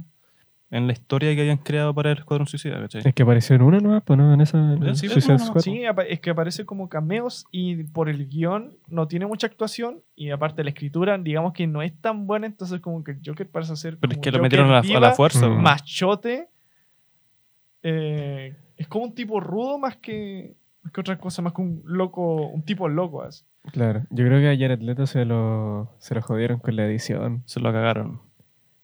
[0.72, 3.02] en la historia que habían creado para el Escuadrón Suicida, ¿cachai?
[3.04, 4.56] Es que apareció en una nomás, pues no, en esa.
[4.74, 5.62] en Sí, Suicide no, no, Squad.
[5.62, 10.00] Sí, apa- es que aparece como cameos y por el guion no tiene mucha actuación
[10.14, 13.50] y aparte la escritura digamos que no es tan buena, entonces como que el Joker
[13.50, 15.48] parece ser Pero es que lo Joker metieron a la, a viva, la fuerza.
[15.48, 15.60] Mm.
[15.60, 16.48] machote.
[17.82, 21.82] eh, es como un tipo rudo más que, más que otra cosa, más que un
[21.84, 23.22] loco, un tipo loco.
[23.22, 23.44] así.
[23.72, 24.02] Claro.
[24.10, 27.42] Yo creo que a Jared Leto se lo, se lo jodieron con la edición.
[27.46, 28.20] Se lo cagaron.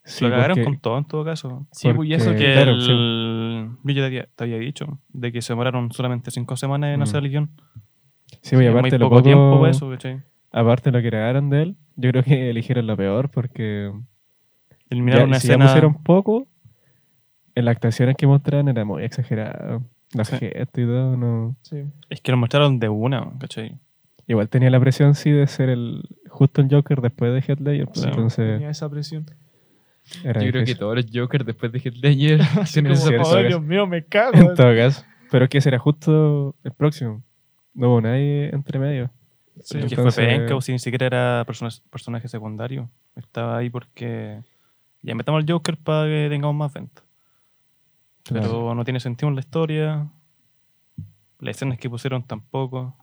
[0.05, 1.67] Se Sí, lo cagaron porque- con todo en todo caso.
[1.73, 2.53] Sí, pues, y eso que...
[2.53, 3.71] Claro, el...
[3.83, 7.01] Yo ya te había, te había dicho de que se demoraron solamente cinco semanas en
[7.01, 7.03] Mm.
[7.03, 7.51] hacer el guion.
[8.43, 10.23] Sí, pues, y Es muy aparte lo poco poco, tiempo para eso, ¿cachai?
[10.53, 13.93] aparte lo que grabaron de él, yo creo que eligieron lo peor porque
[14.91, 15.67] Eliminar ya, una si ya escena.
[15.67, 16.47] pusieron poco,
[17.55, 19.83] en las actuaciones que mostraron era muy exagerado.
[20.17, 20.37] Los Sí.
[20.39, 21.57] gestos y todo, no.
[21.63, 21.85] Sí.
[22.11, 23.79] Es que lo mostraron de una, ¿cachai?
[24.27, 27.87] Igual tenía la presión, sí, de ser el justo el Joker después de Heath Ledger,
[27.87, 28.09] pues, Sí.
[28.09, 29.27] entonces Tenía esa presión.
[30.25, 32.39] era Yo creo que todos los Jokers después de Heath Ledger
[32.73, 33.49] tienen esa eso "Ay, es.
[33.49, 34.37] Dios mío, me cago.
[34.37, 35.05] En todo caso.
[35.31, 37.23] Pero es que será justo el próximo.
[37.75, 39.11] No hubo nadie entre medio.
[39.61, 39.79] Sí.
[39.79, 42.91] Es que Entonces- fue penca, o si ni siquiera era persona- personaje secundario.
[43.17, 44.41] Estaba ahí porque
[45.03, 47.05] ya metamos al Joker para que tengamos más ventas.
[48.29, 48.75] Pero Claro.
[48.75, 50.09] no tiene sentido en la historia.
[51.39, 52.97] Las escenas que pusieron tampoco.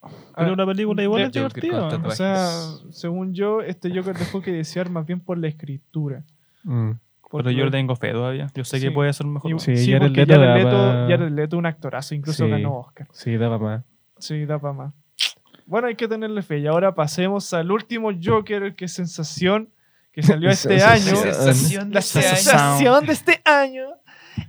[0.00, 1.88] Pero Ah, la película igual es divertida.
[1.88, 2.48] O sea,
[2.90, 6.22] según yo, este Joker dejó que desear más bien por la escritura.
[6.62, 6.92] Mm.
[7.28, 8.46] Por Pero yo le tengo fe todavía.
[8.54, 8.86] Yo sé Sí.
[8.86, 9.50] que puede ser mejor.
[9.50, 12.44] y- Sí, sí, Jared Leto Jared da Leto, pa- Jared Leto es un actorazo, incluso
[12.44, 12.50] Sí.
[12.50, 13.08] ganó Oscar.
[13.12, 13.84] Sí, daba más.
[14.18, 14.94] Sí, da para más.
[15.66, 16.60] Bueno, hay que tenerle fe.
[16.60, 19.68] Y ahora pasemos al último Joker, que sensación,
[20.12, 21.16] que salió este año.
[21.16, 22.36] Sensación de La este año.
[22.36, 23.86] sensación de este año.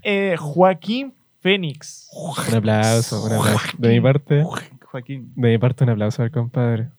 [0.04, 2.10] Eh, Joaquín Fénix.
[2.14, 3.78] Un aplauso, un aplauso.
[3.78, 4.44] De mi parte,
[4.86, 5.32] Joaquín.
[5.36, 6.90] de mi parte un aplauso al compadre.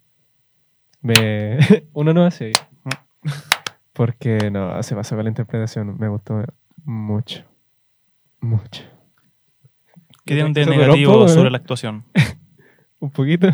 [1.00, 1.58] Me...
[1.92, 2.52] Uno no hace.
[3.92, 5.96] Porque no, se pasó con la interpretación.
[5.98, 6.42] Me gustó
[6.84, 7.44] mucho.
[8.40, 8.82] Mucho.
[10.24, 12.04] ¿Qué tienen de negativo sobre la actuación?
[13.00, 13.48] Un poquito.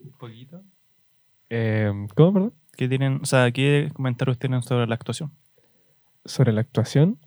[0.00, 0.62] Un poquito.
[1.48, 2.54] Eh, ¿Cómo, perdón?
[2.80, 5.32] ¿Qué tienen, o sea, qué comentarios tienen sobre la actuación?
[6.24, 7.18] Sobre la actuación.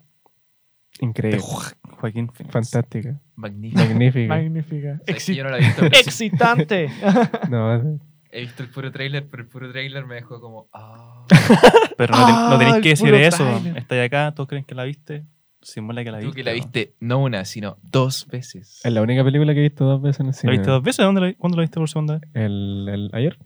[0.98, 1.38] De Increíble.
[1.40, 1.62] Jo-
[2.00, 2.52] Joaquín Phoenix.
[2.52, 3.20] Fantástica.
[3.36, 4.26] Magnífica.
[4.34, 5.00] Magnífica.
[5.06, 6.90] Que Exi- yo no la he visto, excitante.
[7.50, 8.00] No,
[8.32, 10.66] he visto el puro trailer, pero el puro trailer me dejó como.
[10.72, 11.24] Ah.
[11.96, 13.36] Pero no, ten- no Ah, tenéis el que decir eso.
[13.44, 13.76] tráiler.
[13.78, 15.24] Estáis acá, todos creen que la viste.
[15.62, 16.36] Simula que la Tú viste.
[16.40, 18.80] que la viste no una, sino dos veces.
[18.82, 20.50] es la única película que he visto dos veces en el ¿La cine.
[20.54, 21.04] viste dos veces?
[21.04, 22.22] ¿Dónde la, ¿Cuándo la viste por segunda vez?
[22.34, 23.38] El, el- ayer.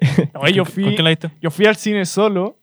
[0.54, 1.30] Yo ¿Con fui, quién la viste?
[1.40, 2.58] yo fui al cine solo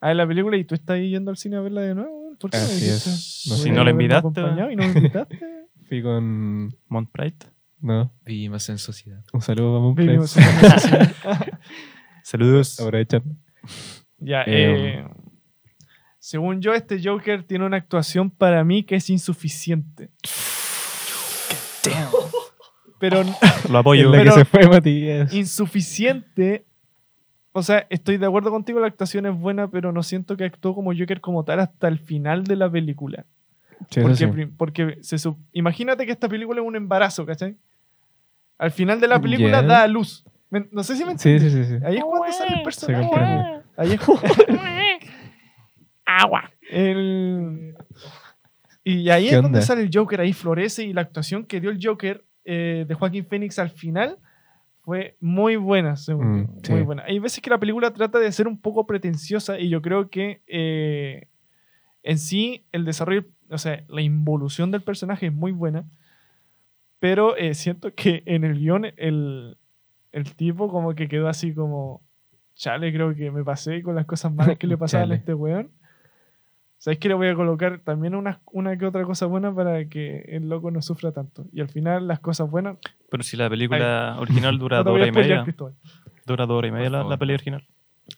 [0.00, 2.34] a ver la película y tú estás ahí yendo al cine a verla de nuevo.
[2.38, 3.10] ¿Por qué no me Así dijiste?
[3.10, 3.44] es.
[3.48, 5.38] No, si no la invitaste, acompañado y no me invitaste.
[5.88, 6.74] Fui con.
[6.88, 7.36] Mont Pride.
[7.80, 9.22] No, Vivimos en sociedad.
[9.32, 11.12] un saludo a sociedad.
[12.22, 12.78] Saludos.
[12.78, 13.34] Aprovechando.
[14.18, 15.04] Ya, Eh, eh,
[16.18, 20.10] según yo, este Joker tiene una actuación para mí que es insuficiente.
[23.00, 23.22] Pero
[23.70, 24.04] Lo apoyo.
[24.06, 25.32] En la Pero- que se fue Matías.
[25.34, 26.64] insuficiente.
[27.52, 30.72] O sea, estoy de acuerdo contigo, la actuación es buena, pero no siento que actuó
[30.72, 33.24] como Joker como tal hasta el final de la película.
[33.90, 34.46] Sí, Porque, sí.
[34.56, 35.16] porque se
[35.52, 37.56] imagínate que esta película es un embarazo, ¿cachai?
[38.58, 39.66] Al final de la película Ya.
[39.66, 40.22] da a luz.
[40.50, 41.50] Me- No sé si me entiendes.
[41.52, 41.84] sí, sí, sí.
[41.84, 43.08] Ahí es cuando sale el personaje.
[43.76, 44.00] Ahí es
[46.04, 46.50] Agua.
[46.70, 47.74] El-
[48.84, 49.62] Y ahí ¿Qué es donde onda?
[49.62, 53.26] sale el Joker, ahí florece y la actuación que dio el Joker eh, de Joaquín
[53.26, 54.18] Phoenix al final
[54.82, 56.72] fue muy buena, según Mm, sí.
[56.72, 57.02] Muy buena.
[57.04, 60.42] Hay veces que la película trata de ser un poco pretenciosa y yo creo que
[60.46, 61.28] eh,
[62.02, 65.84] en sí el desarrollo, o sea, la involución del personaje es muy buena,
[66.98, 69.58] pero eh, siento que en el guion el,
[70.12, 72.02] el tipo como que quedó así como,
[72.54, 75.70] chale, creo que me pasé con las cosas malas que le pasaban a este weón.
[76.82, 80.20] ¿Sabes que le voy a colocar también una, una que otra cosa buena para que
[80.28, 81.44] el loco no sufra tanto?
[81.52, 82.78] Y al final las cosas buenas...
[83.10, 85.44] Pero si la película original dura no dos horas y media.
[86.24, 87.66] Dura dos horas y media la, la peli original.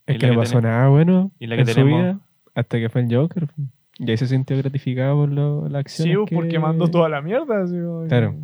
[0.06, 1.74] Es Y que la no que pasó tenemos- nada bueno y la que en su
[1.74, 2.18] tenemos- vida
[2.54, 3.48] hasta que fue el Joker.
[3.98, 6.08] Y ahí se sintió gratificado por lo, la acción.
[6.08, 7.64] Sí, porque mandó toda la mierda.
[7.64, 7.74] así
[8.08, 8.36] Claro.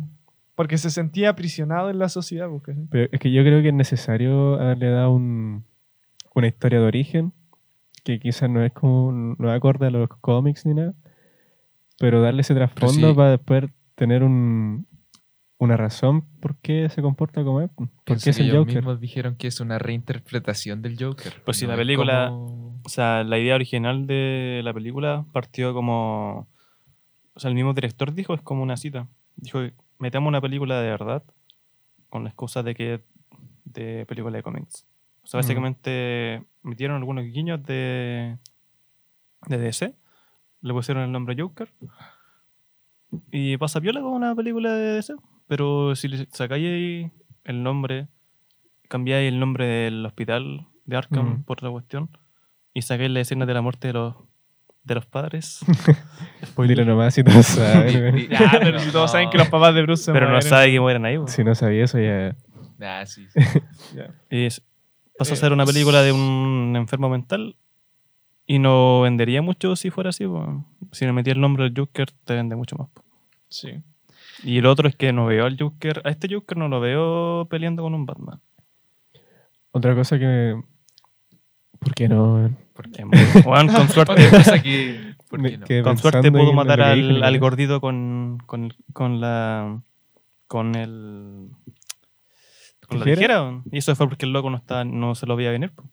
[0.55, 2.49] Porque se sentía aprisionado en la sociedad.
[2.61, 2.83] ¿cachai?
[2.91, 5.63] Pero es que yo creo que es necesario haberle dado un,
[6.35, 7.31] una historia de origen
[8.13, 10.93] que quizás no es como no acorde a los cómics ni nada,
[11.99, 13.15] pero darle ese trasfondo sí.
[13.15, 14.87] para después tener un,
[15.57, 18.59] una razón por qué se comporta como es, por Pienso qué es que el ellos
[18.59, 18.75] Joker.
[18.77, 21.33] mismos dijeron que es una reinterpretación del Joker.
[21.45, 25.73] Pues si No la película- como- O sea, la idea original de la película partió
[25.73, 26.47] como.
[27.33, 29.07] O sea, el mismo director dijo, es como una cita.
[29.35, 29.59] Dijo,
[29.99, 31.23] metamos una película de verdad
[32.09, 33.01] con la excusa de que
[33.65, 34.85] de película de cómics.
[35.29, 35.41] O sea, Mm.
[35.43, 38.37] básicamente metieron algunos guiños de,
[39.47, 39.93] de DC,
[40.61, 41.71] le pusieron el nombre Joker
[43.31, 45.13] y pasa piola como una película de DC.
[45.47, 47.11] Pero si le sacáis ahí
[47.43, 48.07] el nombre,
[48.87, 51.43] cambiáis el nombre del hospital de Arkham Mm.
[51.43, 52.09] por la cuestión
[52.73, 54.15] y sacáis la escena de la muerte de los,
[54.83, 55.59] de los padres.
[56.57, 60.03] Dilo nomás si todos saben, Ya, pero si todos saben que los papás de Bruce
[60.05, 60.49] se pero no mueren.
[60.49, 61.17] sabe que mueren ahí.
[61.27, 62.35] Si no sabía eso ya...
[62.81, 63.39] Ah, sí, sí.
[64.31, 64.63] Y es-
[65.19, 67.55] pasa a Eh, ser una película de un enfermo mental
[68.47, 70.25] y no vendería mucho si fuera así.
[70.25, 70.65] po.
[70.91, 72.87] Si le metía el nombre del Joker, te vende mucho más.
[72.89, 73.03] po.
[73.49, 73.69] Sí.
[74.43, 77.45] Y el otro es que no veo al Joker, a este Joker no lo veo
[77.49, 78.39] peleando con un Batman.
[79.71, 80.59] Otra cosa que...
[81.77, 82.49] ¿Por qué no?
[82.73, 84.15] Porque, weón, con suerte,
[85.83, 89.81] con suerte lo matar al, al gordito con, con, con la.
[90.47, 91.49] con el.
[92.89, 93.61] Con la ¿Tijera?
[93.71, 95.71] Y eso fue porque el loco no, está, no se lo veía venir.
[95.71, 95.83] po.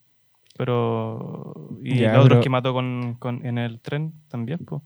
[0.57, 1.69] Pero.
[1.83, 4.81] Y Ya, los otros pero- que mató con, con, en el tren también, pues.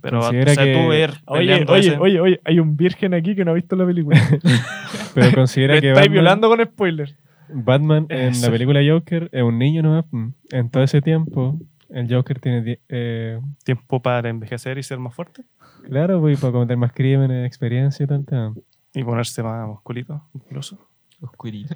[0.00, 3.14] Pero o Considera sea, que- tú ver Oye, oye, ese- oye, oye, hay un virgen
[3.14, 4.16] aquí que no ha visto la película.
[5.14, 7.16] Pero considera Me que estáis Batman, violando con spoilers.
[7.48, 8.46] Batman en Eso.
[8.46, 10.04] la película Joker es un niño nomás.
[10.12, 10.28] mm.
[10.52, 11.58] En todo ese tiempo,
[11.88, 12.78] el Joker tiene.
[12.88, 15.42] eh, tiempo para envejecer y ser más fuerte
[15.88, 18.24] claro, pues, para cometer más crímenes, experiencia y tal.
[18.26, 18.52] tal.
[18.94, 20.78] y ponerse más musculito, musculoso.
[21.20, 21.74] Oscurito.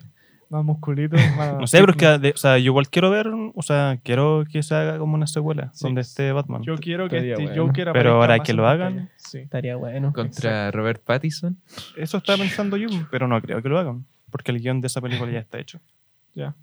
[0.50, 1.54] Más musculito, más...
[1.58, 4.44] No sé, pero es que, de- o sea, yo igual quiero ver, o sea, quiero
[4.50, 5.84] que se haga como una secuela Sí.
[5.86, 6.62] donde esté Batman.
[6.62, 7.66] Yo quiero que Estaría este bueno.
[7.68, 8.86] Joker Pero aparezca ahora más que en lo pantalla.
[8.86, 9.10] hagan.
[9.16, 9.38] Sí.
[9.38, 10.12] Estaría bueno.
[10.12, 11.56] Contra Robert Pattinson.
[11.96, 15.00] Eso estaba pensando yo, pero no creo que lo hagan, porque el guion de esa
[15.00, 15.80] película ya está hecho.
[16.34, 16.54] Ya.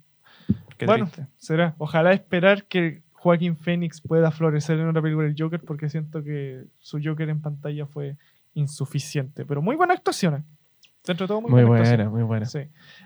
[0.78, 1.06] Qué Bueno.
[1.06, 1.26] triste.
[1.36, 1.74] Será.
[1.78, 6.64] Ojalá esperar que Joaquín Phoenix pueda florecer en una película del Joker porque siento que
[6.78, 8.16] su Joker en pantalla fue
[8.54, 9.44] insuficiente.
[9.44, 10.44] Pero muy buena actuación.
[11.06, 12.08] Dentro de todo, muy, Muy buena.
[12.10, 12.46] muy buena.
[12.46, 12.60] Sí.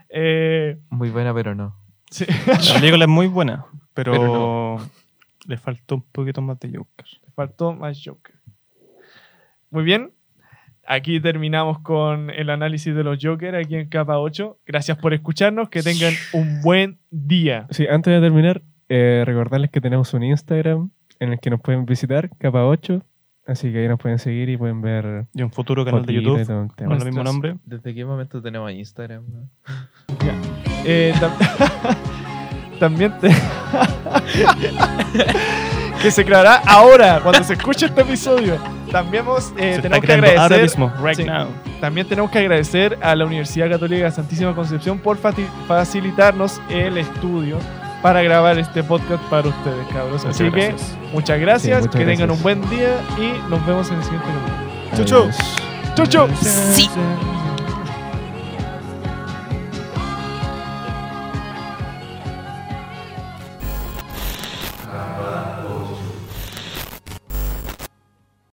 [0.08, 1.76] Eh, Muy buena, pero no.
[2.10, 2.24] sí.
[2.74, 4.78] La película es muy buena, pero, Pero
[5.46, 7.06] le faltó un poquito más de Joker.
[7.34, 8.34] Faltó más Joker.
[9.70, 10.12] Muy bien.
[10.86, 14.58] Aquí terminamos con el análisis de los Joker aquí en capa 8.
[14.66, 15.68] Gracias por escucharnos.
[15.70, 17.66] Que tengan un buen día.
[17.70, 21.86] Sí, antes de terminar, eh, recordarles que tenemos un Instagram en el que nos pueden
[21.86, 23.02] visitar, capa 8.
[23.46, 26.46] Así que ahí nos pueden seguir y pueden ver Y un futuro canal de YouTube
[26.78, 27.56] con el mismo nombre.
[27.66, 29.22] ¿Desde qué momento tenemos Instagram?
[29.28, 29.48] no?
[30.86, 31.36] Eh, tam-
[32.78, 33.28] también te-
[36.02, 38.56] que se creará ahora cuando se escuche este episodio.
[38.90, 40.78] También hemos, eh, tenemos que creando ahora agradecer.
[40.80, 41.24] mismo, right Sí.
[41.24, 41.48] now.
[41.80, 47.58] También tenemos que agradecer a la Universidad Católica de Santísima Concepción por facilitarnos el estudio
[48.04, 50.26] para grabar este podcast para ustedes, cabros.
[50.26, 50.98] Así Muchas que gracias.
[51.14, 54.28] muchas gracias, Sí, muchas que tengan un buen día y nos vemos en el siguiente
[54.92, 55.06] capítulo.
[55.06, 55.94] Chau, chau.
[55.94, 56.28] ¡Chau, chau!
[56.36, 56.90] Sí.